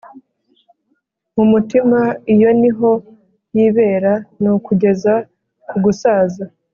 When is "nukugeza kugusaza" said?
4.41-6.43